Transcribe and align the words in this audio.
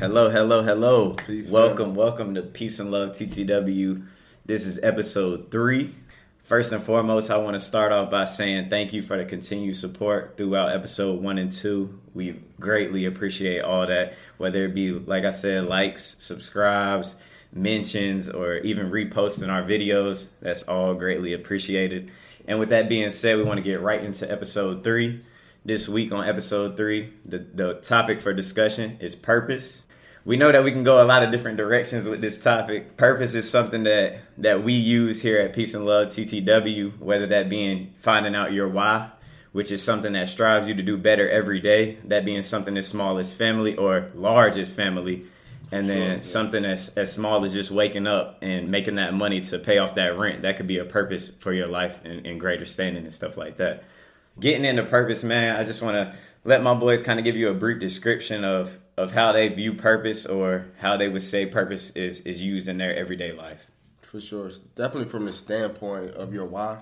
Hello, 0.00 0.30
hello, 0.30 0.62
hello. 0.62 1.10
Peace, 1.10 1.50
welcome, 1.50 1.94
welcome 1.94 2.34
to 2.34 2.40
Peace 2.40 2.78
and 2.78 2.90
Love 2.90 3.10
TTW. 3.10 4.06
This 4.46 4.64
is 4.66 4.80
episode 4.82 5.50
three. 5.50 5.94
First 6.42 6.72
and 6.72 6.82
foremost, 6.82 7.30
I 7.30 7.36
want 7.36 7.52
to 7.52 7.60
start 7.60 7.92
off 7.92 8.10
by 8.10 8.24
saying 8.24 8.70
thank 8.70 8.94
you 8.94 9.02
for 9.02 9.18
the 9.18 9.26
continued 9.26 9.76
support 9.76 10.38
throughout 10.38 10.74
episode 10.74 11.20
one 11.20 11.36
and 11.36 11.52
two. 11.52 12.00
We 12.14 12.40
greatly 12.58 13.04
appreciate 13.04 13.60
all 13.60 13.86
that, 13.86 14.14
whether 14.38 14.64
it 14.64 14.74
be, 14.74 14.92
like 14.92 15.26
I 15.26 15.32
said, 15.32 15.66
likes, 15.66 16.16
subscribes, 16.18 17.16
mentions, 17.52 18.26
or 18.26 18.56
even 18.56 18.90
reposting 18.90 19.50
our 19.50 19.62
videos. 19.62 20.28
That's 20.40 20.62
all 20.62 20.94
greatly 20.94 21.34
appreciated. 21.34 22.10
And 22.48 22.58
with 22.58 22.70
that 22.70 22.88
being 22.88 23.10
said, 23.10 23.36
we 23.36 23.42
want 23.42 23.58
to 23.58 23.62
get 23.62 23.82
right 23.82 24.02
into 24.02 24.32
episode 24.32 24.82
three. 24.82 25.26
This 25.62 25.90
week 25.90 26.10
on 26.10 26.26
episode 26.26 26.78
three, 26.78 27.12
the, 27.26 27.40
the 27.40 27.74
topic 27.74 28.22
for 28.22 28.32
discussion 28.32 28.96
is 28.98 29.14
purpose. 29.14 29.82
We 30.24 30.36
know 30.36 30.52
that 30.52 30.64
we 30.64 30.72
can 30.72 30.84
go 30.84 31.02
a 31.02 31.06
lot 31.06 31.22
of 31.22 31.30
different 31.30 31.56
directions 31.56 32.08
with 32.08 32.20
this 32.20 32.38
topic. 32.38 32.96
Purpose 32.96 33.34
is 33.34 33.48
something 33.48 33.84
that 33.84 34.20
that 34.38 34.62
we 34.62 34.74
use 34.74 35.22
here 35.22 35.38
at 35.38 35.54
Peace 35.54 35.74
and 35.74 35.86
Love 35.86 36.08
TTW, 36.08 36.98
whether 36.98 37.26
that 37.26 37.48
being 37.48 37.94
finding 38.00 38.34
out 38.34 38.52
your 38.52 38.68
why, 38.68 39.10
which 39.52 39.70
is 39.72 39.82
something 39.82 40.12
that 40.12 40.28
strives 40.28 40.68
you 40.68 40.74
to 40.74 40.82
do 40.82 40.96
better 40.96 41.28
every 41.28 41.60
day, 41.60 41.98
that 42.04 42.24
being 42.24 42.42
something 42.42 42.76
as 42.76 42.86
small 42.86 43.18
as 43.18 43.32
family 43.32 43.74
or 43.76 44.10
large 44.14 44.58
as 44.58 44.68
family, 44.70 45.26
and 45.72 45.88
then 45.88 46.16
Sure, 46.16 46.22
something 46.22 46.64
as, 46.64 46.88
as 46.96 47.12
small 47.12 47.44
as 47.44 47.52
just 47.52 47.70
waking 47.70 48.06
up 48.06 48.38
and 48.42 48.70
making 48.70 48.96
that 48.96 49.14
money 49.14 49.40
to 49.40 49.58
pay 49.58 49.78
off 49.78 49.94
that 49.94 50.18
rent. 50.18 50.42
That 50.42 50.56
could 50.56 50.66
be 50.66 50.78
a 50.78 50.84
purpose 50.84 51.30
for 51.38 51.52
your 51.52 51.68
life 51.68 52.00
and, 52.04 52.26
and 52.26 52.40
greater 52.40 52.64
standing 52.64 53.04
and 53.04 53.12
stuff 53.12 53.36
like 53.36 53.56
that. 53.56 53.84
Getting 54.38 54.64
into 54.64 54.82
purpose, 54.84 55.22
man, 55.22 55.56
I 55.56 55.64
just 55.64 55.82
want 55.82 55.94
to 55.94 56.14
let 56.44 56.62
my 56.62 56.74
boys 56.74 57.02
kind 57.02 57.18
of 57.18 57.24
give 57.24 57.36
you 57.36 57.48
a 57.50 57.54
brief 57.54 57.78
description 57.78 58.44
of, 58.44 58.78
of 59.00 59.12
how 59.12 59.32
they 59.32 59.48
view 59.48 59.72
purpose 59.72 60.26
or 60.26 60.66
how 60.78 60.94
they 60.94 61.08
would 61.08 61.22
say 61.22 61.46
purpose 61.46 61.88
is, 61.90 62.20
is 62.20 62.42
used 62.42 62.68
in 62.68 62.76
their 62.76 62.94
everyday 62.94 63.32
life. 63.32 63.60
For 64.02 64.20
sure. 64.20 64.48
It's 64.48 64.58
Definitely 64.58 65.08
from 65.08 65.24
the 65.24 65.32
standpoint 65.32 66.10
of 66.10 66.34
your 66.34 66.44
why. 66.44 66.80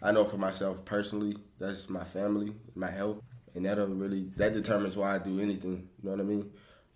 I 0.00 0.12
know 0.12 0.24
for 0.24 0.36
myself 0.36 0.84
personally, 0.84 1.36
that's 1.58 1.88
my 1.88 2.04
family, 2.04 2.52
my 2.76 2.90
health. 2.90 3.18
And 3.54 3.64
that'll 3.64 3.88
really 3.88 4.30
that 4.36 4.52
determines 4.52 4.96
why 4.96 5.16
I 5.16 5.18
do 5.18 5.40
anything. 5.40 5.88
You 6.00 6.04
know 6.04 6.10
what 6.12 6.20
I 6.20 6.24
mean? 6.24 6.50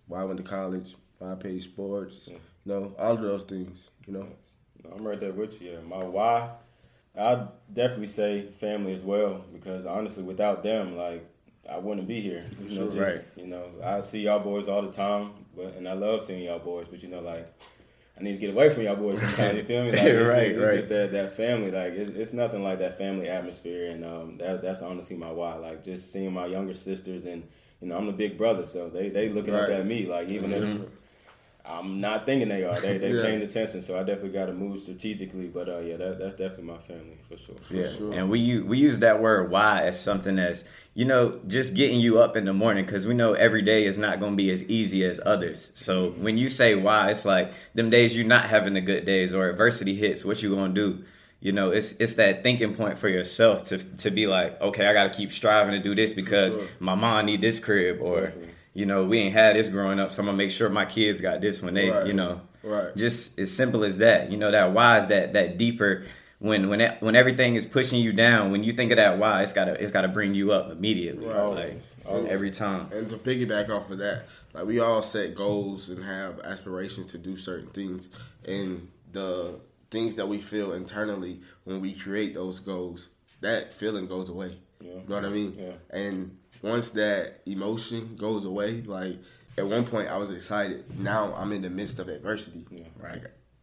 Why 0.06 0.20
I 0.20 0.24
went 0.24 0.36
to 0.36 0.44
college, 0.44 0.94
why 1.18 1.32
I 1.32 1.34
played 1.34 1.62
sports, 1.62 2.28
you 2.28 2.38
know, 2.64 2.94
all 2.96 3.14
of 3.14 3.22
those 3.22 3.42
things, 3.42 3.90
you 4.06 4.12
know. 4.12 4.28
No, 4.84 4.90
I'm 4.94 5.06
right 5.06 5.18
there 5.18 5.32
with 5.32 5.60
you. 5.60 5.72
Yeah. 5.72 5.80
My 5.80 6.04
why, 6.04 6.50
I'd 7.18 7.48
definitely 7.72 8.06
say 8.06 8.52
family 8.60 8.92
as 8.92 9.00
well 9.00 9.44
because 9.52 9.84
honestly, 9.84 10.22
without 10.22 10.62
them, 10.62 10.96
like 10.96 11.26
I 11.68 11.78
wouldn't 11.78 12.08
be 12.08 12.20
here. 12.20 12.44
You 12.60 12.68
know, 12.68 12.90
Sure, 12.90 13.04
just, 13.04 13.16
right. 13.16 13.26
You 13.36 13.46
know, 13.46 13.64
I 13.82 14.00
see 14.00 14.20
y'all 14.20 14.40
boys 14.40 14.68
all 14.68 14.82
the 14.82 14.92
time, 14.92 15.32
but 15.56 15.74
and 15.76 15.88
I 15.88 15.92
love 15.92 16.24
seeing 16.24 16.42
y'all 16.44 16.58
boys. 16.58 16.86
But 16.88 17.02
you 17.02 17.08
know, 17.08 17.20
like 17.20 17.46
I 18.18 18.22
need 18.22 18.32
to 18.32 18.38
get 18.38 18.50
away 18.50 18.70
from 18.70 18.82
y'all 18.84 18.96
boys 18.96 19.20
sometimes. 19.20 19.56
You 19.58 19.64
feel 19.64 19.84
me? 19.84 19.90
Like, 19.92 20.02
it's 20.04 20.28
Right, 20.28 20.48
just, 20.48 20.60
right. 20.60 20.74
It's 20.74 20.76
just 20.76 20.88
that 20.88 21.12
that 21.12 21.36
family. 21.36 21.70
Like 21.70 21.92
it, 21.92 22.16
it's 22.16 22.32
nothing 22.32 22.62
like 22.62 22.78
that 22.80 22.98
family 22.98 23.28
atmosphere, 23.28 23.90
and 23.90 24.04
um, 24.04 24.38
that 24.38 24.62
that's 24.62 24.82
honestly 24.82 25.16
my 25.16 25.30
why. 25.30 25.54
Like 25.54 25.84
just 25.84 26.12
seeing 26.12 26.32
my 26.32 26.46
younger 26.46 26.74
sisters 26.74 27.24
and. 27.24 27.46
You 27.82 27.88
know, 27.88 27.96
I'm 27.96 28.04
the 28.04 28.12
big 28.12 28.36
brother, 28.36 28.66
so 28.66 28.90
they 28.90 29.08
they 29.08 29.30
looking 29.30 29.54
up 29.54 29.70
at 29.70 29.86
me. 29.86 30.04
Like 30.06 30.28
even 30.28 30.52
if 30.52 30.62
I'm 31.64 32.00
not 32.00 32.26
thinking 32.26 32.48
they 32.48 32.64
are. 32.64 32.80
They 32.80 32.98
they 32.98 33.12
Yeah. 33.14 33.22
paying 33.22 33.42
attention, 33.42 33.82
so 33.82 33.96
I 33.96 34.00
definitely 34.00 34.30
got 34.30 34.46
to 34.46 34.52
move 34.52 34.80
strategically. 34.80 35.46
But 35.46 35.68
uh, 35.68 35.78
yeah, 35.78 35.96
that, 35.96 36.18
that's 36.18 36.34
definitely 36.34 36.64
my 36.64 36.78
family 36.78 37.18
for 37.28 37.36
sure. 37.36 37.56
Yeah, 37.70 37.88
sure. 37.88 38.12
and 38.12 38.30
we 38.30 38.40
use, 38.40 38.64
we 38.64 38.78
use 38.78 38.98
that 39.00 39.20
word 39.20 39.50
"why" 39.50 39.84
as 39.84 40.00
something 40.00 40.38
as 40.38 40.64
you 40.94 41.04
know, 41.04 41.40
just 41.46 41.74
getting 41.74 42.00
you 42.00 42.20
up 42.20 42.36
in 42.36 42.44
the 42.44 42.52
morning 42.52 42.84
because 42.84 43.06
we 43.06 43.14
know 43.14 43.34
every 43.34 43.62
day 43.62 43.84
is 43.84 43.96
not 43.96 44.18
going 44.18 44.32
to 44.32 44.36
be 44.36 44.50
as 44.50 44.64
easy 44.64 45.04
as 45.04 45.20
others. 45.24 45.70
So 45.74 46.10
when 46.10 46.36
you 46.36 46.48
say 46.48 46.74
"why," 46.74 47.10
it's 47.10 47.24
like 47.24 47.52
them 47.74 47.90
days 47.90 48.16
you're 48.16 48.26
not 48.26 48.46
having 48.46 48.74
the 48.74 48.80
good 48.80 49.04
days 49.04 49.34
or 49.34 49.48
adversity 49.48 49.94
hits. 49.94 50.24
What 50.24 50.42
you 50.42 50.54
gonna 50.54 50.74
do? 50.74 51.04
You 51.40 51.52
know, 51.52 51.70
it's 51.70 51.92
it's 51.92 52.14
that 52.14 52.42
thinking 52.42 52.74
point 52.74 52.98
for 52.98 53.08
yourself 53.08 53.64
to 53.68 53.78
to 53.78 54.10
be 54.10 54.26
like, 54.26 54.60
okay, 54.60 54.86
I 54.86 54.92
got 54.92 55.12
to 55.12 55.16
keep 55.16 55.32
striving 55.32 55.72
to 55.72 55.82
do 55.82 55.94
this 55.94 56.12
because 56.12 56.54
sure. 56.54 56.68
my 56.80 56.94
mom 56.94 57.26
need 57.26 57.40
this 57.40 57.60
crib 57.60 58.00
or. 58.00 58.22
Definitely. 58.22 58.54
You 58.72 58.86
know, 58.86 59.04
we 59.04 59.18
ain't 59.18 59.32
had 59.34 59.56
this 59.56 59.68
growing 59.68 59.98
up, 59.98 60.12
so 60.12 60.20
I'm 60.20 60.26
gonna 60.26 60.36
make 60.38 60.50
sure 60.50 60.68
my 60.68 60.84
kids 60.86 61.20
got 61.20 61.40
this 61.40 61.60
when 61.60 61.74
they, 61.74 61.90
Right. 61.90 62.06
you 62.06 62.12
know, 62.12 62.40
Right. 62.62 62.94
just 62.96 63.38
as 63.38 63.50
simple 63.50 63.84
as 63.84 63.98
that. 63.98 64.30
You 64.30 64.36
know 64.38 64.50
that 64.50 64.72
why 64.72 65.00
is 65.00 65.08
that 65.08 65.32
that 65.32 65.58
deeper 65.58 66.04
when 66.38 66.68
when 66.68 66.80
it, 66.80 66.96
when 67.00 67.16
everything 67.16 67.56
is 67.56 67.66
pushing 67.66 68.00
you 68.00 68.12
down. 68.12 68.50
When 68.52 68.62
you 68.62 68.72
think 68.72 68.92
of 68.92 68.96
that 68.96 69.18
why, 69.18 69.42
it's 69.42 69.52
gotta 69.52 69.72
it's 69.82 69.92
gotta 69.92 70.08
bring 70.08 70.34
you 70.34 70.52
up 70.52 70.70
immediately. 70.70 71.26
Right. 71.26 71.42
Like 71.42 71.80
Always. 72.06 72.28
every 72.30 72.50
time. 72.50 72.88
And 72.92 73.08
to 73.10 73.16
piggyback 73.16 73.68
off 73.70 73.90
of 73.90 73.98
that, 73.98 74.26
like 74.54 74.66
we 74.66 74.78
all 74.78 75.02
set 75.02 75.34
goals 75.34 75.88
and 75.88 76.04
have 76.04 76.38
aspirations 76.40 77.08
to 77.08 77.18
do 77.18 77.36
certain 77.36 77.70
things, 77.70 78.08
and 78.44 78.88
the 79.12 79.56
things 79.90 80.14
that 80.14 80.28
we 80.28 80.38
feel 80.40 80.72
internally 80.72 81.40
when 81.64 81.80
we 81.80 81.92
create 81.92 82.34
those 82.34 82.60
goals, 82.60 83.08
that 83.40 83.74
feeling 83.74 84.06
goes 84.06 84.28
away. 84.28 84.58
Yeah. 84.80 84.90
You 84.92 85.02
know 85.08 85.16
what 85.16 85.24
I 85.24 85.28
mean? 85.28 85.56
Yeah. 85.58 85.72
And 85.90 86.36
once 86.62 86.90
that 86.92 87.40
emotion 87.46 88.16
goes 88.16 88.44
away, 88.44 88.82
like 88.82 89.16
at 89.56 89.66
one 89.66 89.84
point 89.84 90.08
I 90.08 90.16
was 90.16 90.30
excited. 90.30 90.98
Now 90.98 91.34
I'm 91.34 91.52
in 91.52 91.62
the 91.62 91.70
midst 91.70 91.98
of 91.98 92.08
adversity. 92.08 92.64
Yeah. 92.70 92.84
Right. 92.98 93.22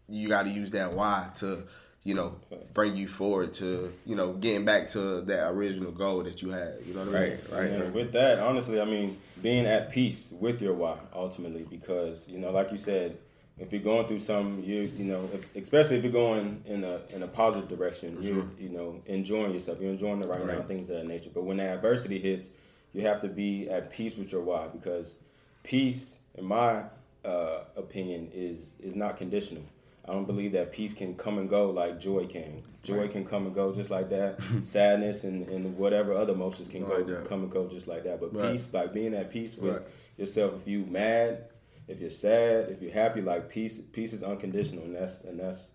You 0.09 0.30
got 0.30 0.44
to 0.44 0.50
use 0.50 0.72
that 0.72 0.94
why 0.94 1.30
to, 1.38 1.63
you 2.03 2.13
know, 2.13 2.36
bring 2.74 2.96
you 2.96 3.07
forward 3.07 3.53
to, 3.56 3.94
you 4.06 4.16
know, 4.16 4.34
getting 4.34 4.63
back 4.63 4.90
to 4.91 5.22
that 5.22 5.50
original 5.50 5.91
goal 5.91 6.24
that 6.24 6.41
you 6.41 6.50
had. 6.50 6.78
You 6.86 6.94
know 6.94 7.06
what 7.06 7.16
I 7.16 7.19
mean? 7.19 7.31
Right, 7.52 7.52
right. 7.52 7.69
And 7.72 7.94
with 7.94 8.13
that, 8.13 8.40
honestly, 8.40 8.80
I 8.80 8.86
mean, 8.86 9.18
being 9.41 9.66
at 9.66 9.91
peace 9.91 10.31
with 10.31 10.62
your 10.62 10.74
why 10.74 10.97
ultimately, 11.13 11.66
because 11.69 12.28
you 12.28 12.40
know, 12.40 12.52
like 12.52 12.72
you 12.72 12.78
said, 12.78 13.18
if 13.59 13.74
you're 13.74 13.81
going 13.81 14.07
through 14.07 14.19
some, 14.19 14.63
you 14.63 14.91
you 14.97 15.06
know, 15.06 15.30
if, 15.34 15.56
especially 15.56 15.97
if 15.97 16.03
you're 16.03 16.13
going 16.13 16.63
in 16.66 16.84
a 16.84 17.02
in 17.09 17.24
a 17.24 17.28
positive 17.28 17.68
direction, 17.68 18.22
you're 18.22 18.36
sure. 18.36 18.50
you 18.59 18.69
know 18.69 19.02
enjoying 19.07 19.52
yourself, 19.52 19.80
you're 19.81 19.91
enjoying 19.91 20.22
the 20.22 20.28
right, 20.28 20.46
now, 20.46 20.62
things 20.62 20.90
of 20.90 20.96
that 20.96 21.07
nature. 21.07 21.31
But 21.34 21.44
when 21.44 21.57
that 21.57 21.75
adversity 21.75 22.19
hits, 22.19 22.50
you 22.94 23.02
have 23.06 23.22
to 23.22 23.28
be 23.28 23.70
at 23.70 23.92
peace 23.92 24.16
with 24.16 24.31
your 24.31 24.42
why, 24.42 24.68
because 24.68 25.18
peace, 25.64 26.20
in 26.36 26.46
my 26.46 26.84
uh, 27.25 27.59
opinion, 27.75 28.30
is 28.34 28.74
is 28.81 28.96
not 28.96 29.18
conditional. 29.18 29.64
I 30.08 30.14
don't 30.14 30.25
believe 30.25 30.53
that 30.53 30.72
peace 30.72 30.94
can 30.94 31.16
come 31.16 31.38
and 31.38 31.50
go 31.50 31.70
like 31.70 32.00
joy 32.00 32.28
can. 32.28 32.64
Joy 32.84 33.09
can 33.09 33.25
come 33.25 33.46
and 33.46 33.53
go 33.53 33.74
just 33.74 33.90
like 33.90 34.09
that. 34.12 34.40
Sadness 34.62 35.25
and, 35.25 35.46
and 35.50 35.78
whatever 35.78 36.14
other 36.14 36.31
emotions 36.31 36.70
can 36.70 36.88
Like 36.88 37.00
go 37.00 37.03
that. 37.16 37.25
come 37.25 37.42
and 37.44 37.52
go 37.52 37.68
just 37.68 37.88
like 37.88 38.06
that. 38.06 38.22
But 38.22 38.34
Right. 38.34 38.52
peace, 38.53 38.70
like 38.72 38.94
being 38.94 39.14
at 39.14 39.30
peace 39.30 39.58
with 39.58 39.74
Right. 39.74 39.81
yourself. 40.18 40.54
If 40.62 40.68
you 40.68 40.86
mad, 40.86 41.44
if 41.90 42.00
you're 42.00 42.09
sad, 42.09 42.69
if 42.69 42.81
you're 42.81 42.94
happy, 42.94 43.19
like 43.22 43.50
peace, 43.50 43.81
peace 43.92 44.14
is 44.14 44.24
unconditional, 44.24 44.86
and 44.86 44.96
that's 44.96 45.19
and 45.25 45.38
that's 45.38 45.72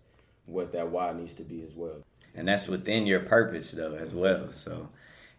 what 0.47 0.71
that 0.71 0.89
why 0.89 1.13
needs 1.13 1.35
to 1.35 1.43
be 1.43 1.61
as 1.61 1.75
well. 1.75 2.01
And 2.33 2.47
that's 2.47 2.67
within 2.67 3.05
your 3.05 3.19
purpose 3.19 3.69
though 3.71 3.93
as 3.93 4.15
well. 4.15 4.49
So 4.51 4.89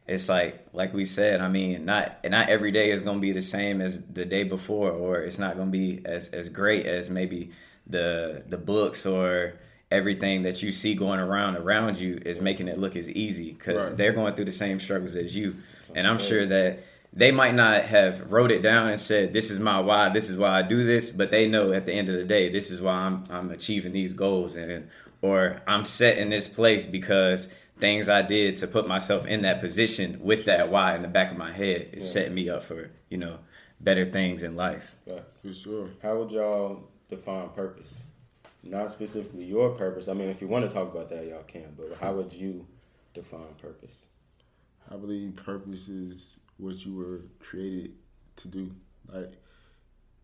it's 0.07 0.29
like 0.29 0.67
like 0.73 0.93
we 0.93 1.05
said, 1.05 1.41
I 1.41 1.49
mean, 1.49 1.85
not 1.85 2.19
not 2.29 2.49
every 2.49 2.73
day 2.73 2.91
is 2.91 3.03
gonna 3.03 3.21
be 3.21 3.33
the 3.33 3.43
same 3.43 3.81
as 3.81 4.01
the 4.03 4.25
day 4.25 4.45
before, 4.45 4.91
or 4.91 5.21
it's 5.23 5.39
not 5.39 5.57
gonna 5.57 5.71
be 5.71 6.03
as 6.05 6.29
as 6.29 6.49
great 6.49 6.87
as 6.87 7.09
maybe 7.09 7.51
the 7.87 8.43
the 8.49 8.59
books 8.59 9.07
or 9.07 9.55
everything 9.91 10.43
that 10.43 10.63
you 10.63 10.73
see 10.73 10.95
going 10.95 11.21
around 11.21 11.57
around 11.57 11.99
you 11.99 12.21
is 12.25 12.41
making 12.41 12.69
it 12.69 12.79
look 12.79 12.97
as 12.97 13.09
easy 13.11 13.53
because 13.53 13.77
Right. 13.77 13.97
they're 13.97 14.13
going 14.13 14.35
through 14.35 14.47
the 14.47 14.51
same 14.51 14.81
struggles 14.81 15.15
as 15.15 15.37
you. 15.37 15.57
And 15.95 16.07
I'm 16.07 16.19
sure 16.19 16.45
that 16.47 16.81
they 17.13 17.31
might 17.31 17.55
not 17.55 17.83
have 17.85 18.33
wrote 18.33 18.51
it 18.51 18.61
down 18.61 18.89
and 18.89 18.99
said, 18.99 19.33
"This 19.33 19.51
is 19.51 19.61
my 19.61 19.79
why. 19.79 20.09
This 20.09 20.29
is 20.29 20.37
why 20.37 20.59
I 20.59 20.63
do 20.63 20.85
this," 20.85 21.11
but 21.11 21.31
they 21.31 21.49
know 21.49 21.73
at 21.73 21.87
the 21.87 21.93
end 21.93 22.09
of 22.09 22.17
the 22.17 22.25
day, 22.25 22.49
this 22.51 22.71
is 22.71 22.81
why 22.81 22.93
I'm 22.95 23.25
I'm 23.31 23.51
achieving 23.51 23.93
these 23.93 24.13
goals 24.13 24.57
and 24.57 24.89
or 25.23 25.63
I'm 25.67 25.85
set 25.85 26.19
in 26.19 26.29
this 26.29 26.49
place 26.49 26.85
because 26.85 27.49
things 27.79 28.09
I 28.09 28.23
did 28.23 28.57
to 28.59 28.67
put 28.67 28.87
myself 28.87 29.27
in 29.27 29.43
that 29.43 29.61
position 29.61 30.19
with 30.23 30.45
that 30.45 30.71
why 30.71 30.95
in 30.95 31.03
the 31.03 31.09
back 31.09 31.33
of 31.33 31.37
my 31.37 31.53
head 31.53 31.91
is 31.93 32.07
Yeah. 32.07 32.12
setting 32.12 32.35
me 32.35 32.49
up 32.49 32.62
for 32.62 32.91
you 33.11 33.19
know 33.19 33.39
better 33.81 34.11
things 34.11 34.43
in 34.43 34.57
life. 34.57 34.95
Facts. 35.07 35.41
For 35.41 35.53
sure. 35.53 35.91
How 36.03 36.19
would 36.19 36.31
y'all 36.31 36.85
define 37.11 37.49
purpose? 37.50 37.97
Not 38.62 38.91
specifically 38.93 39.44
your 39.44 39.71
purpose. 39.71 40.09
I 40.09 40.15
mean, 40.15 40.29
if 40.29 40.41
you 40.41 40.49
want 40.49 40.69
to 40.69 40.75
talk 40.75 40.91
about 40.94 41.11
that, 41.11 41.26
y'all 41.26 41.43
can. 41.43 41.75
But 41.76 41.99
how 42.00 42.15
would 42.15 42.32
you 42.32 42.67
define 43.12 43.55
purpose? 43.61 44.06
I 44.91 44.97
believe 44.97 45.37
purpose 45.37 45.88
is 45.88 46.37
what 46.56 46.85
you 46.87 46.94
were 46.94 47.23
created 47.41 47.93
to 48.37 48.49
do. 48.49 48.71
Like 49.12 49.32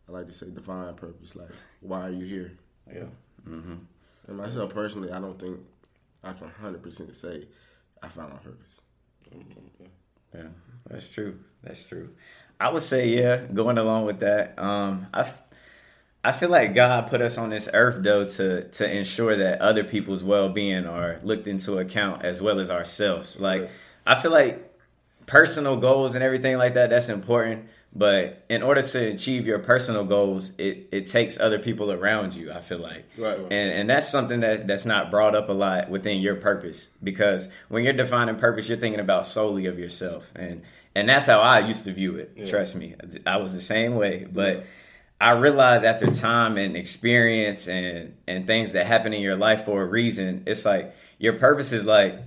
I 0.09 0.13
like 0.13 0.27
to 0.27 0.33
say, 0.33 0.47
define 0.51 0.95
purpose. 0.95 1.35
Like 1.37 1.51
why 1.81 2.07
are 2.07 2.11
you 2.11 2.25
here? 2.25 2.53
Yeah. 2.91 3.05
Mm-hmm. 3.49 3.75
And 4.29 4.37
myself 4.37 4.73
personally, 4.73 5.11
I 5.11 5.19
don't 5.21 5.39
think 5.39 5.61
I 6.23 6.33
can 6.33 6.49
hundred 6.49 6.83
percent 6.83 7.15
say 7.15 7.49
I 8.03 8.09
found 8.09 8.33
my 8.33 8.39
purpose. 8.39 8.81
Yeah, 10.35 10.49
that's 10.89 11.09
true. 11.13 11.39
That's 11.63 11.83
true. 11.83 12.11
I 12.59 12.71
would 12.71 12.83
say, 12.83 13.09
yeah, 13.09 13.39
going 13.53 13.79
along 13.79 14.05
with 14.05 14.21
that, 14.21 14.59
um, 14.59 15.07
I, 15.15 15.33
I 16.23 16.33
feel 16.33 16.51
like 16.51 16.75
God 16.75 17.09
put 17.09 17.23
us 17.23 17.39
on 17.39 17.51
this 17.51 17.69
earth 17.73 18.03
though 18.03 18.27
to 18.29 18.69
to 18.69 18.91
ensure 18.91 19.37
that 19.37 19.61
other 19.61 19.85
people's 19.85 20.23
well 20.23 20.51
being 20.51 20.87
are 20.87 21.19
looked 21.23 21.47
into 21.47 21.79
account 21.79 22.25
as 22.25 22.43
well 22.43 22.61
as 22.61 22.71
ourselves. 22.71 23.41
Like 23.41 23.71
I 24.07 24.21
feel 24.21 24.31
like 24.31 24.67
personal 25.27 25.77
goals 25.77 26.15
and 26.15 26.23
everything 26.23 26.59
like 26.59 26.75
that 26.75 26.91
that's 26.91 27.09
important, 27.09 27.69
But 27.93 28.45
in 28.49 28.63
order 28.63 28.83
to 28.83 28.99
achieve 29.09 29.47
your 29.47 29.59
personal 29.59 30.05
goals, 30.05 30.53
it, 30.59 30.89
it 30.93 31.07
takes 31.09 31.41
other 31.41 31.59
people 31.59 31.91
around 31.91 32.35
you, 32.35 32.53
I 32.53 32.61
feel 32.61 32.79
like. 32.79 33.05
Right. 33.19 33.39
And 33.39 33.51
and 33.51 33.91
that's 33.91 34.09
something 34.09 34.41
that 34.41 34.69
that's 34.69 34.85
not 34.85 35.11
brought 35.11 35.35
up 35.35 35.49
a 35.49 35.53
lot 35.53 35.91
within 35.91 36.21
your 36.21 36.37
purpose. 36.37 36.89
Because 37.03 37.49
when 37.69 37.83
you're 37.83 37.93
defining 37.93 38.37
purpose, 38.37 38.69
you're 38.69 38.79
thinking 38.79 39.01
about 39.01 39.27
solely 39.27 39.67
of 39.67 39.79
yourself. 39.79 40.31
And 40.37 40.63
and 40.95 41.09
that's 41.09 41.27
how 41.27 41.41
I 41.41 41.61
used 41.61 41.85
to 41.85 41.93
view 41.93 42.17
it. 42.17 42.49
Trust 42.49 42.77
me. 42.77 42.95
I 43.27 43.39
was 43.39 43.53
the 43.55 43.61
same 43.61 43.97
way. 43.97 44.25
But 44.25 44.67
I 45.21 45.33
realized 45.33 45.85
after 45.85 46.07
time 46.07 46.59
and 46.59 46.77
experience 46.77 47.67
and 47.67 48.15
and 48.29 48.47
things 48.47 48.73
that 48.73 48.87
happen 48.87 49.13
in 49.13 49.21
your 49.21 49.37
life 49.37 49.65
for 49.65 49.83
a 49.83 49.87
reason, 49.87 50.45
it's 50.47 50.65
like 50.65 50.95
your 51.19 51.35
purpose 51.35 51.73
is 51.73 51.85
like 51.85 52.21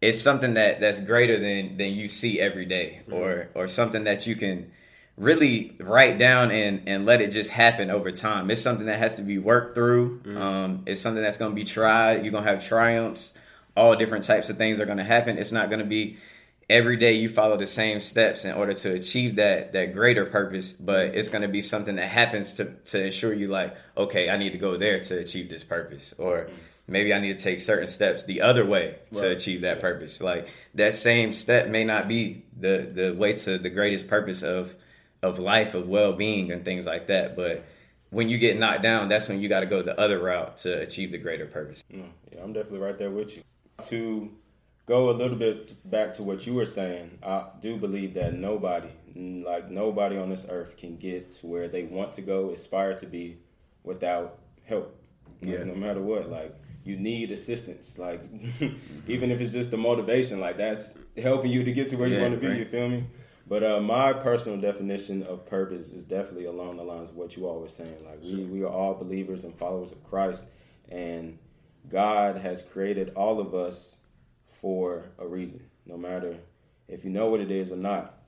it's 0.00 0.20
something 0.20 0.54
that 0.54 0.80
that's 0.80 1.00
greater 1.00 1.38
than 1.38 1.76
than 1.76 1.94
you 1.94 2.08
see 2.08 2.40
every 2.40 2.66
day, 2.66 3.00
mm-hmm. 3.02 3.14
or 3.14 3.48
or 3.54 3.66
something 3.66 4.04
that 4.04 4.26
you 4.26 4.36
can 4.36 4.70
really 5.16 5.74
write 5.80 6.18
down 6.18 6.50
and 6.50 6.82
and 6.86 7.06
let 7.06 7.20
it 7.20 7.32
just 7.32 7.50
happen 7.50 7.90
over 7.90 8.10
time. 8.10 8.50
It's 8.50 8.62
something 8.62 8.86
that 8.86 8.98
has 8.98 9.14
to 9.16 9.22
be 9.22 9.38
worked 9.38 9.74
through. 9.74 10.20
Mm-hmm. 10.20 10.36
Um, 10.36 10.82
it's 10.86 11.00
something 11.00 11.22
that's 11.22 11.38
going 11.38 11.52
to 11.52 11.54
be 11.54 11.64
tried. 11.64 12.24
You're 12.24 12.32
going 12.32 12.44
to 12.44 12.50
have 12.50 12.64
triumphs. 12.64 13.32
All 13.76 13.94
different 13.94 14.24
types 14.24 14.48
of 14.48 14.56
things 14.56 14.80
are 14.80 14.86
going 14.86 14.98
to 14.98 15.04
happen. 15.04 15.36
It's 15.36 15.52
not 15.52 15.68
going 15.68 15.80
to 15.80 15.86
be 15.86 16.18
every 16.68 16.96
day 16.96 17.12
you 17.12 17.28
follow 17.28 17.56
the 17.56 17.66
same 17.66 18.00
steps 18.00 18.44
in 18.44 18.52
order 18.52 18.74
to 18.74 18.92
achieve 18.92 19.36
that 19.36 19.72
that 19.72 19.94
greater 19.94 20.26
purpose 20.26 20.72
but 20.72 21.08
mm-hmm. 21.08 21.18
it's 21.18 21.28
going 21.28 21.42
to 21.42 21.48
be 21.48 21.60
something 21.60 21.96
that 21.96 22.08
happens 22.08 22.54
to 22.54 22.64
to 22.84 23.04
ensure 23.04 23.32
you 23.32 23.46
like 23.46 23.76
okay 23.96 24.28
i 24.30 24.36
need 24.36 24.50
to 24.50 24.58
go 24.58 24.76
there 24.76 24.98
to 24.98 25.18
achieve 25.18 25.48
this 25.48 25.62
purpose 25.62 26.12
or 26.18 26.48
maybe 26.88 27.12
i 27.12 27.18
need 27.18 27.36
to 27.36 27.42
take 27.42 27.58
certain 27.58 27.88
steps 27.88 28.22
the 28.24 28.40
other 28.40 28.64
way 28.64 28.96
to 29.12 29.28
achieve 29.30 29.62
that 29.62 29.80
purpose 29.80 30.20
like 30.20 30.48
that 30.74 30.94
same 30.94 31.32
step 31.32 31.68
may 31.68 31.84
not 31.84 32.06
be 32.08 32.44
the 32.58 32.88
the 32.92 33.12
way 33.14 33.32
to 33.32 33.58
the 33.58 33.70
greatest 33.70 34.06
purpose 34.06 34.42
of 34.42 34.74
of 35.22 35.38
life 35.38 35.74
of 35.74 35.88
well-being 35.88 36.52
and 36.52 36.64
things 36.64 36.86
like 36.86 37.06
that 37.08 37.34
but 37.36 37.64
when 38.10 38.28
you 38.28 38.38
get 38.38 38.58
knocked 38.58 38.82
down 38.82 39.08
that's 39.08 39.28
when 39.28 39.40
you 39.40 39.48
got 39.48 39.60
to 39.60 39.66
go 39.66 39.82
the 39.82 39.98
other 40.00 40.18
route 40.18 40.56
to 40.58 40.80
achieve 40.80 41.10
the 41.10 41.18
greater 41.18 41.46
purpose 41.46 41.82
mm, 41.92 42.06
yeah, 42.32 42.42
I'm 42.42 42.52
definitely 42.52 42.80
right 42.80 42.98
there 42.98 43.10
with 43.10 43.36
you. 43.36 43.42
To 43.88 44.30
go 44.86 45.10
a 45.10 45.12
little 45.12 45.36
bit 45.36 45.74
back 45.90 46.12
to 46.14 46.22
what 46.22 46.46
you 46.46 46.54
were 46.54 46.64
saying, 46.64 47.18
I 47.22 47.46
do 47.60 47.76
believe 47.76 48.14
that 48.14 48.34
nobody, 48.34 48.88
like 49.14 49.70
nobody 49.70 50.16
on 50.16 50.30
this 50.30 50.46
earth, 50.48 50.76
can 50.76 50.96
get 50.96 51.32
to 51.40 51.46
where 51.46 51.68
they 51.68 51.82
want 51.82 52.12
to 52.14 52.22
go, 52.22 52.50
aspire 52.50 52.94
to 52.98 53.06
be, 53.06 53.38
without 53.84 54.38
help. 54.64 54.94
Like, 55.42 55.50
Yeah. 55.50 55.64
no 55.64 55.74
matter 55.74 56.00
what, 56.00 56.30
like 56.30 56.54
you 56.86 56.96
need 56.96 57.30
assistance. 57.30 57.98
Like 57.98 58.20
even 59.06 59.30
if 59.30 59.40
it's 59.40 59.52
just 59.52 59.70
the 59.70 59.76
motivation, 59.76 60.40
like 60.40 60.56
that's 60.56 60.90
helping 61.16 61.50
you 61.50 61.64
to 61.64 61.72
get 61.72 61.88
to 61.88 61.96
where 61.96 62.08
you 62.08 62.20
want 62.20 62.34
to 62.34 62.40
be. 62.40 62.48
right. 62.48 62.58
You 62.58 62.64
feel 62.64 62.88
me? 62.88 63.04
But 63.48 63.62
uh, 63.62 63.80
my 63.80 64.12
personal 64.12 64.60
definition 64.60 65.22
of 65.22 65.46
purpose 65.46 65.92
is 65.92 66.04
definitely 66.04 66.46
along 66.46 66.78
the 66.78 66.82
lines 66.82 67.10
of 67.10 67.16
what 67.16 67.36
you 67.36 67.46
all 67.46 67.60
were 67.60 67.68
saying. 67.68 68.04
Like 68.04 68.20
we, 68.22 68.44
we 68.44 68.62
are 68.62 68.72
all 68.72 68.94
believers 68.94 69.44
and 69.44 69.56
followers 69.56 69.92
of 69.92 70.02
Christ, 70.04 70.46
and 70.88 71.38
God 71.88 72.38
has 72.38 72.62
created 72.62 73.12
all 73.14 73.38
of 73.38 73.54
us 73.54 73.96
for 74.60 75.04
a 75.18 75.26
reason, 75.26 75.62
no 75.84 75.96
matter 75.96 76.38
if 76.88 77.04
you 77.04 77.10
know 77.10 77.28
what 77.28 77.40
it 77.40 77.50
is 77.50 77.70
or 77.70 77.76
not. 77.76 78.18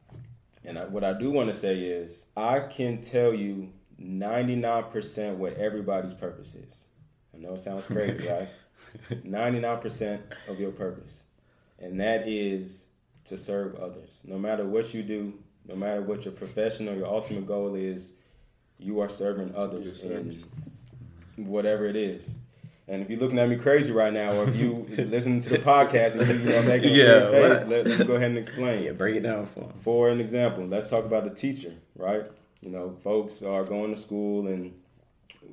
And 0.65 0.79
I, 0.79 0.85
what 0.85 1.05
I 1.05 1.13
do 1.13 1.31
want 1.31 1.53
to 1.53 1.59
say 1.59 1.79
is, 1.79 2.25
I 2.37 2.61
can 2.61 3.01
tell 3.01 3.33
you 3.33 3.73
99% 4.01 5.37
what 5.37 5.55
everybody's 5.55 6.15
purpose 6.15 6.55
is. 6.55 6.75
I 7.39 7.43
know 7.43 7.55
it 7.55 7.61
sounds 7.61 7.85
crazy, 7.85 8.27
right? 8.29 8.49
99% 9.11 10.21
of 10.49 10.59
your 10.59 10.71
purpose. 10.73 11.23
And 11.79 12.01
that 12.01 12.27
is 12.27 12.85
to 13.27 13.37
serve 13.37 13.77
others. 13.77 14.19
No 14.25 14.39
matter 14.39 14.65
what 14.67 14.93
you 14.95 15.03
do, 15.03 15.35
no 15.67 15.77
matter 15.77 16.03
what 16.03 16.25
your 16.25 16.33
profession 16.33 16.89
or 16.89 16.95
your 16.97 17.07
ultimate 17.07 17.47
goal 17.47 17.75
is, 17.75 18.11
you 18.79 19.01
are 19.01 19.09
serving 19.09 19.55
others 19.55 20.03
in 20.03 20.43
whatever 21.37 21.87
it 21.87 21.97
is. 21.97 22.35
And 22.89 23.03
if 23.03 23.11
you're 23.11 23.19
looking 23.21 23.39
at 23.39 23.49
me 23.51 23.57
crazy 23.57 23.93
right 23.93 24.13
now, 24.13 24.33
or 24.33 24.49
if 24.49 24.57
you 24.57 24.87
listening 24.99 25.41
to 25.41 25.51
the 25.51 25.59
podcast 25.59 26.19
and 26.19 26.43
you 26.43 26.57
are 26.57 26.63
making 26.63 26.91
a 26.91 26.95
Yeah, 26.95 27.29
weird 27.29 27.31
face, 27.31 27.61
what? 27.61 27.69
let, 27.69 27.87
let 27.87 27.99
me 27.99 28.05
go 28.07 28.15
ahead 28.15 28.31
and 28.31 28.39
explain. 28.39 28.83
yeah 28.85 28.93
break 28.93 29.17
it 29.17 29.21
down 29.21 29.47
for 29.47 29.65
'em. 29.65 29.73
For 29.81 30.09
an 30.09 30.21
example, 30.21 30.67
let's 30.67 30.89
talk 30.89 31.05
about 31.05 31.25
the 31.25 31.31
teacher, 31.31 31.75
right? 31.97 32.23
You 32.63 32.71
know, 32.71 32.91
folks 33.05 33.43
are 33.43 33.63
going 33.65 33.95
to 33.95 34.01
school 34.01 34.49
and, 34.49 34.73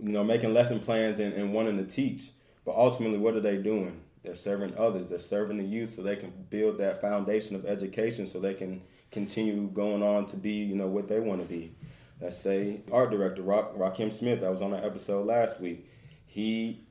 you 0.02 0.12
know, 0.12 0.24
making 0.24 0.54
lesson 0.54 0.80
plans 0.80 1.20
and, 1.20 1.34
and 1.34 1.54
wanting 1.54 1.78
to 1.78 1.86
teach. 1.86 2.32
But 2.66 2.76
ultimately, 2.76 3.18
what 3.18 3.36
are 3.36 3.42
they 3.42 3.58
doing? 3.58 4.02
They're 4.24 4.36
serving 4.36 4.76
others. 4.78 5.10
They're 5.10 5.20
serving 5.20 5.58
the 5.58 5.64
youth 5.64 5.96
so 5.96 6.02
they 6.02 6.16
can 6.16 6.34
build 6.50 6.80
that 6.80 7.00
foundation 7.00 7.56
of 7.56 7.66
education 7.66 8.26
so 8.26 8.40
they 8.40 8.56
can 8.56 8.82
continue 9.12 9.70
going 9.72 10.02
on 10.02 10.26
to 10.28 10.38
be, 10.38 10.54
you 10.54 10.76
know, 10.76 10.88
what 10.88 11.08
they 11.08 11.20
want 11.20 11.42
to 11.42 11.48
be. 11.48 11.76
Let's 12.20 12.38
say 12.38 12.82
art 12.92 13.12
director 13.12 13.44
Rock, 13.44 13.76
Rakim 13.76 14.12
Smith, 14.12 14.44
I 14.44 14.50
was 14.50 14.62
on 14.62 14.72
that 14.72 14.84
episode 14.84 15.28
last 15.28 15.60
week. 15.60 15.90
He 16.26 16.86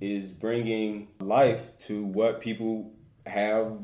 is 0.00 0.32
bringing 0.32 1.08
life 1.20 1.76
to 1.78 2.02
what 2.02 2.40
people 2.40 2.92
have 3.26 3.78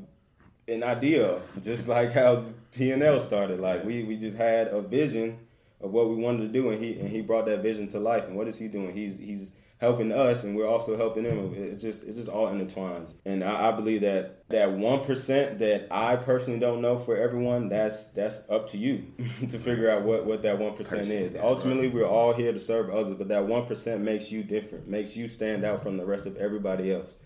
an 0.69 0.83
idea 0.83 1.27
of, 1.27 1.63
just 1.63 1.89
like 1.89 2.13
how 2.13 2.47
P 2.73 2.91
and 2.93 3.03
L 3.03 3.21
started. 3.21 3.61
Like 3.61 3.85
we 3.85 4.05
we 4.05 4.17
just 4.17 4.37
had 4.37 4.69
a 4.69 4.81
vision 4.81 5.39
of 5.87 5.93
what 5.93 6.09
we 6.09 6.17
wanted 6.17 6.41
to 6.41 6.49
do, 6.49 6.71
and 6.71 6.83
he 6.83 6.99
and 6.99 7.09
he 7.09 7.23
brought 7.23 7.47
that 7.47 7.63
vision 7.63 7.89
to 7.89 7.99
life. 7.99 8.25
And 8.27 8.37
what 8.37 8.49
is 8.49 8.59
he 8.59 8.69
doing? 8.69 8.95
He's 8.95 9.19
he's 9.19 9.53
helping 9.79 10.11
us, 10.11 10.43
and 10.43 10.57
we're 10.57 10.67
also 10.67 10.97
helping 10.97 11.25
him. 11.25 11.55
It 11.55 11.77
just 11.77 12.03
it 12.03 12.15
just 12.15 12.29
all 12.29 12.49
intertwines. 12.49 13.15
And 13.25 13.43
I, 13.45 13.69
I 13.69 13.73
believe 13.73 14.03
that 14.03 14.49
that 14.49 14.73
one 14.73 15.05
percent 15.05 15.59
that 15.61 15.89
I 15.91 16.17
personally 16.17 16.59
don't 16.59 16.81
know 16.81 16.99
for 16.99 17.17
everyone, 17.17 17.69
that's 17.69 18.07
that's 18.09 18.41
up 18.51 18.69
to 18.71 18.79
you 18.79 19.13
to 19.49 19.59
figure 19.59 19.91
out 19.91 20.03
what 20.03 20.27
what 20.27 20.43
that 20.43 20.59
one 20.59 20.75
percent 20.75 21.09
is. 21.09 21.37
Ultimately, 21.37 21.89
we're 21.89 22.07
all 22.07 22.33
here 22.33 22.53
to 22.53 22.61
serve 22.61 22.91
others, 22.91 23.15
but 23.15 23.29
that 23.29 23.47
one 23.47 23.67
percent 23.67 24.03
makes 24.03 24.31
you 24.31 24.43
different, 24.43 24.89
makes 24.89 25.17
you 25.17 25.29
stand 25.29 25.65
out 25.65 25.83
from 25.83 25.97
the 25.97 26.05
rest 26.05 26.27
of 26.27 26.37
everybody 26.37 26.93
else, 26.93 27.17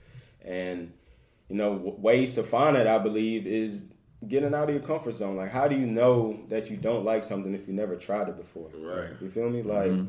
and 0.44 0.92
you 1.48 1.56
know, 1.56 1.74
w- 1.74 1.96
ways 1.98 2.34
to 2.34 2.42
find 2.42 2.76
it, 2.76 2.86
I 2.86 2.98
believe, 2.98 3.46
is 3.46 3.84
getting 4.26 4.54
out 4.54 4.68
of 4.68 4.74
your 4.74 4.84
comfort 4.84 5.12
zone. 5.12 5.36
Like, 5.36 5.50
how 5.50 5.68
do 5.68 5.76
you 5.76 5.86
know 5.86 6.40
that 6.48 6.70
you 6.70 6.76
don't 6.76 7.04
like 7.04 7.24
something 7.24 7.54
if 7.54 7.66
you 7.66 7.74
never 7.74 7.96
tried 7.96 8.28
it 8.28 8.36
before? 8.36 8.70
Right. 8.74 9.10
You 9.20 9.30
feel 9.30 9.48
me? 9.48 9.62
Mm-hmm. 9.62 9.98
Like, 9.98 10.08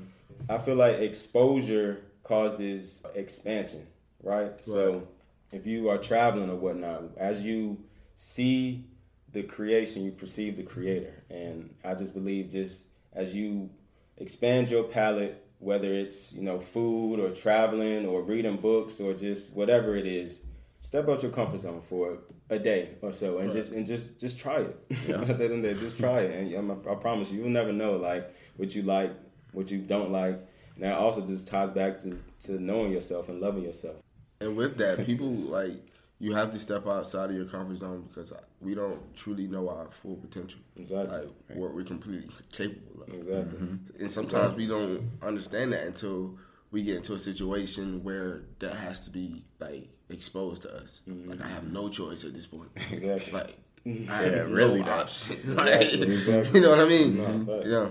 I 0.50 0.64
feel 0.64 0.76
like 0.76 0.98
exposure 0.98 2.02
causes 2.24 3.04
expansion, 3.16 3.88
right? 4.24 4.54
So, 4.66 5.08
if 5.52 5.66
you 5.66 5.90
are 5.90 5.98
traveling 5.98 6.50
or 6.50 6.56
whatnot, 6.56 7.18
as 7.18 7.44
you 7.44 7.78
see 8.16 8.86
the 9.32 9.44
creation, 9.44 10.04
you 10.04 10.12
perceive 10.12 10.58
the 10.58 10.64
creator. 10.64 11.24
And 11.30 11.74
I 11.84 11.94
just 11.94 12.14
believe 12.14 12.50
just 12.50 12.86
as 13.14 13.36
you 13.36 13.70
expand 14.18 14.70
your 14.70 14.84
palate, 14.84 15.44
whether 15.60 15.94
it's, 15.94 16.32
you 16.32 16.42
know, 16.42 16.60
food 16.60 17.20
or 17.20 17.30
traveling 17.32 18.06
or 18.06 18.22
reading 18.22 18.58
books 18.58 19.00
or 19.00 19.14
just 19.14 19.52
whatever 19.52 19.96
it 19.96 20.08
is, 20.08 20.42
step 20.82 21.08
out 21.08 21.22
your 21.24 21.32
comfort 21.32 21.62
zone 21.62 21.82
for 21.82 22.18
a 22.50 22.60
day 22.60 22.90
or 23.02 23.14
so 23.14 23.38
and 23.38 23.52
just 23.52 23.72
and 23.72 23.88
just 23.88 24.20
just 24.20 24.38
try 24.38 24.58
it. 24.58 24.78
Other 25.14 25.48
than 25.48 25.62
that, 25.62 25.80
just 25.80 25.98
try 25.98 26.22
it. 26.22 26.54
And 26.54 26.72
I'm- 26.72 26.84
I 26.90 26.96
promise 26.96 27.32
you, 27.32 27.40
you'll 27.40 27.50
never 27.50 27.72
know 27.72 27.96
like 27.96 28.34
what 28.58 28.76
you 28.76 28.82
like, 28.82 29.12
what 29.54 29.72
you 29.72 29.78
don't 29.80 30.12
like. 30.12 30.40
And 30.76 30.84
that 30.84 30.98
also 30.98 31.22
just 31.26 31.48
ties 31.48 31.70
back 31.74 32.02
to, 32.04 32.20
to 32.46 32.54
knowing 32.60 32.92
yourself 32.92 33.30
and 33.30 33.40
loving 33.40 33.64
yourself. 33.64 33.98
And 34.42 34.56
with 34.58 34.78
that, 34.78 35.06
people 35.06 35.32
like 35.32 35.74
you 36.20 36.34
have 36.36 36.52
to 36.52 36.60
step 36.60 36.86
outside 36.88 37.30
of 37.32 37.36
your 37.36 37.46
comfort 37.46 37.78
zone 37.78 38.06
because 38.08 38.32
we 38.60 38.76
don't 38.76 39.00
truly 39.16 39.48
know 39.48 39.70
our 39.70 39.90
full 40.02 40.16
potential. 40.18 40.60
Exactly. 40.78 41.18
Like 41.18 41.58
what 41.58 41.74
we're 41.74 41.84
completely 41.84 42.30
capable 42.52 43.04
of. 43.04 43.10
Exactly. 43.14 43.68
And 44.00 44.12
sometimes 44.12 44.56
we 44.56 44.68
don't 44.68 45.10
understand 45.22 45.74
that 45.74 45.84
until 45.84 46.38
we 46.72 46.84
get 46.84 46.98
into 46.98 47.14
a 47.14 47.20
situation 47.20 48.04
where 48.04 48.42
that 48.60 48.76
has 48.76 49.02
to 49.02 49.10
be 49.10 49.44
like 49.60 49.90
exposed 50.10 50.62
to 50.64 50.74
us. 50.76 51.02
Mm-hmm. 51.08 51.30
Like 51.32 51.42
I 51.42 51.48
have 51.50 51.66
no 51.72 51.90
choice 51.90 52.24
at 52.24 52.34
this 52.34 52.48
point. 52.48 52.70
Exactly. 52.92 53.34
Like 53.34 53.58
mm-hmm. 53.86 54.12
I 54.12 54.26
Yeah, 54.26 54.36
have 54.38 54.52
really 54.52 54.80
no 54.80 54.86
that. 54.86 55.00
option. 55.00 55.56
Like, 55.56 55.94
Exactly. 55.94 56.52
you 56.60 56.62
know 56.66 56.70
what 56.72 56.80
I 56.80 56.86
mean? 56.88 57.18
No, 57.18 57.58
facts. 57.58 57.68
yeah. 57.70 57.90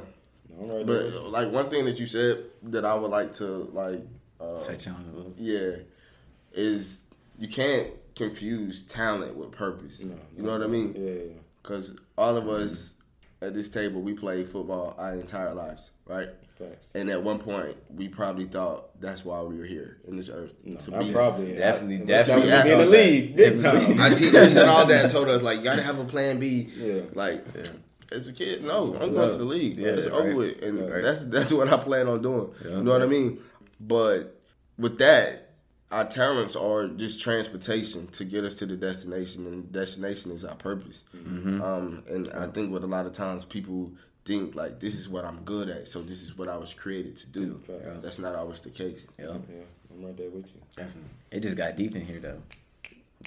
I'm 0.62 0.68
right 0.70 0.86
But 0.86 1.04
you. 1.12 1.28
like 1.28 1.50
one 1.52 1.70
thing 1.70 1.84
that 1.86 1.98
you 1.98 2.06
said 2.06 2.44
that 2.64 2.84
I 2.84 2.94
would 2.94 3.10
like 3.10 3.34
to 3.34 3.70
like 3.72 4.00
uh, 4.40 4.58
touch 4.60 4.88
on 4.88 5.04
a 5.12 5.16
little 5.16 5.34
yeah, 5.36 5.82
is 6.52 7.02
you 7.38 7.48
can't 7.48 7.88
confuse 8.14 8.82
talent 8.82 9.34
with 9.36 9.52
purpose. 9.52 10.02
No, 10.02 10.14
you 10.36 10.42
know 10.42 10.52
what 10.52 10.62
I 10.62 10.66
mean? 10.66 10.94
Yeah, 10.96 11.12
yeah, 11.12 11.32
Because 11.62 11.94
all 12.18 12.36
of 12.36 12.44
mm-hmm. 12.44 12.64
us 12.64 12.94
at 13.42 13.54
this 13.54 13.68
table, 13.68 14.00
we 14.02 14.12
played 14.14 14.48
football 14.48 14.94
our 14.98 15.14
entire 15.14 15.54
lives, 15.54 15.90
right? 16.06 16.28
yeah. 16.28 16.68
Facts. 16.68 16.88
And 16.94 17.08
at 17.08 17.22
one 17.22 17.38
point, 17.38 17.74
we 17.94 18.06
probably 18.08 18.44
thought 18.44 19.00
that's 19.00 19.24
why 19.24 19.40
we 19.40 19.56
were 19.56 19.64
here 19.64 19.96
in 20.06 20.16
this 20.18 20.28
earth. 20.28 20.52
No, 20.62 20.76
to 20.78 20.94
I 20.96 20.98
be- 21.04 21.10
probably 21.12 21.52
Definitely, 21.54 22.02
I, 22.02 22.04
definitely 22.04 22.72
in 22.72 22.78
the 22.78 22.84
league, 22.86 23.36
big 23.36 23.62
time. 23.62 23.98
Our 23.98 24.10
teachers 24.14 24.54
and 24.56 24.68
all 24.68 24.84
that 24.84 25.10
told 25.10 25.28
us 25.28 25.40
like, 25.40 25.58
you 25.60 25.64
gotta 25.64 25.82
have 25.82 25.98
a 25.98 26.04
plan 26.04 26.38
B. 26.38 26.68
Yeah. 26.76 27.00
Like, 27.14 27.46
as 28.12 28.28
a 28.28 28.32
kid, 28.34 28.62
no, 28.62 28.94
I'm 29.00 29.14
going 29.14 29.30
to 29.30 29.36
the 29.38 29.44
league. 29.44 29.78
Yeah, 29.78 29.88
it's 29.92 30.06
right. 30.10 30.20
over 30.20 30.34
with, 30.34 30.62
and 30.62 30.90
Right. 30.90 31.02
that's 31.02 31.24
that's 31.26 31.50
what 31.50 31.72
I 31.72 31.78
plan 31.78 32.08
on 32.08 32.20
doing. 32.20 32.52
Yeah. 32.62 32.70
you 32.72 32.82
know 32.82 32.92
what 32.92 33.02
I 33.02 33.06
mean? 33.06 33.38
But 33.80 34.38
with 34.76 34.98
that, 34.98 35.49
our 35.90 36.04
talents 36.04 36.54
are 36.54 36.86
just 36.86 37.20
transportation 37.20 38.06
to 38.08 38.24
get 38.24 38.44
us 38.44 38.54
to 38.56 38.66
the 38.66 38.76
destination, 38.76 39.46
and 39.46 39.64
the 39.64 39.78
destination 39.78 40.30
is 40.30 40.44
our 40.44 40.54
purpose. 40.54 41.04
Mm-hmm. 41.16 41.60
Um, 41.62 42.02
and 42.08 42.30
I 42.32 42.46
think 42.46 42.72
what 42.72 42.82
a 42.82 42.86
lot 42.86 43.06
of 43.06 43.12
times 43.12 43.44
people 43.44 43.90
think 44.24 44.54
like 44.54 44.78
this 44.80 44.94
is 44.94 45.08
what 45.08 45.24
I'm 45.24 45.42
good 45.44 45.68
at, 45.68 45.88
so 45.88 46.02
this 46.02 46.22
is 46.22 46.36
what 46.38 46.48
I 46.48 46.56
was 46.56 46.72
created 46.74 47.16
to 47.18 47.26
do. 47.26 47.60
Yeah. 47.68 47.94
That's 48.02 48.18
not 48.18 48.34
always 48.34 48.60
the 48.60 48.70
case. 48.70 49.06
Yeah, 49.18 49.26
Yeah, 49.26 49.64
I'm 49.92 50.04
right 50.04 50.16
there 50.16 50.30
with 50.30 50.46
you. 50.46 50.60
definitely. 50.76 51.10
It 51.32 51.40
just 51.40 51.56
got 51.56 51.76
deep 51.76 51.96
in 51.96 52.04
here 52.04 52.20
though. 52.20 52.42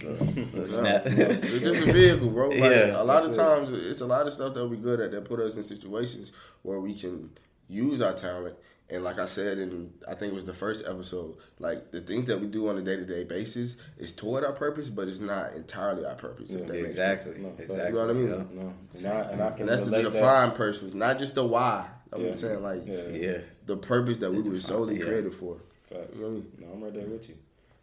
Little 0.01 0.65
snap. 0.67 1.03
it's 1.05 1.63
just 1.63 1.88
a 1.88 1.93
vehicle, 1.93 2.29
bro. 2.29 2.50
Like, 2.50 2.60
Yeah, 2.60 3.01
a 3.01 3.03
lot 3.03 3.24
of 3.24 3.36
that's 3.36 3.38
times, 3.38 3.72
it's 3.72 4.01
a 4.01 4.05
lot 4.05 4.25
of 4.25 4.34
stuff 4.34 4.53
that 4.53 4.67
we're 4.67 4.75
good 4.77 5.00
at 5.00 5.12
that 5.12 5.25
put 5.25 5.39
us 5.39 5.55
in 5.58 5.63
situations 5.63 6.32
where 6.63 6.79
we 6.79 6.96
can 6.96 7.29
use 7.67 8.01
our 8.01 8.13
talent. 8.13 8.55
And 8.90 9.04
like 9.04 9.18
I 9.18 9.25
said 9.25 9.58
and 9.58 9.92
I 10.08 10.13
think 10.13 10.34
it 10.34 10.36
was 10.36 10.46
the 10.46 10.54
first 10.54 10.86
episode, 10.86 11.38
like 11.58 11.92
the 11.92 12.02
things 12.02 12.28
that 12.28 12.40
we 12.40 12.48
do 12.48 12.68
on 12.70 12.78
a 12.78 12.82
day 12.82 12.96
to 12.96 13.06
day 13.06 13.24
basis 13.24 13.78
is 13.98 14.13
toward 14.13 14.44
our 14.44 14.52
purpose, 14.52 14.90
but 14.90 15.08
it's 15.08 15.20
not 15.20 15.54
entirely 15.54 16.06
our 16.06 16.16
purpose. 16.16 16.52
Yeah, 16.52 16.60
exactly. 16.74 17.36
No, 17.40 17.50
exactly. 17.58 17.75
You 17.88 17.92
know 17.94 18.02
what 18.02 18.10
I 18.10 18.13
mean? 18.13 18.28
Yeah. 18.30 18.62
No, 18.63 18.74
and 18.96 19.06
I, 19.08 19.32
and 19.32 19.42
I 19.42 19.50
can 19.52 19.60
And 19.62 19.70
that's 19.70 19.82
the 19.82 19.92
relate 19.92 20.04
that. 20.04 20.13
defined 20.13 20.56
purpose, 20.56 20.94
not 20.94 21.18
just 21.18 21.34
the 21.36 21.44
why. 21.46 21.88
I'm 22.12 22.22
Yeah. 22.25 22.36
saying 22.36 22.62
like 22.62 22.86
Yeah, 22.86 23.08
Yeah. 23.08 23.38
the 23.66 23.78
purpose 23.78 24.18
that 24.18 24.32
we 24.32 24.42
were 24.42 24.60
solely 24.60 25.00
Yeah. 25.00 25.06
created 25.06 25.34
for. 25.34 25.58
Facts. 25.90 26.16
You 26.16 26.22
know 26.22 26.28
I 26.28 26.32
mean? 26.32 26.52
No, 26.60 26.68
I'm 26.74 26.84
right 26.84 26.94
there 26.94 27.08
with 27.08 27.30
you. 27.30 27.36